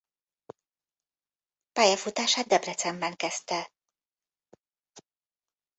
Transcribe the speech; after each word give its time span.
Pályafutását 1.71 2.47
Debrecenben 2.47 3.15
kezdte. 3.15 3.71